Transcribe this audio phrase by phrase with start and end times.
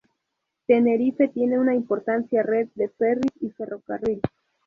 [0.65, 4.19] Tenerife tiene una importante red de ferris y ferrocarril.